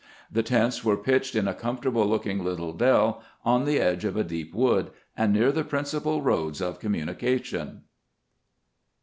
[0.31, 4.23] The tents were pitched in a comfortable looking little dell, on the edge of a
[4.23, 7.83] deep wood, and near the principal roads of communication.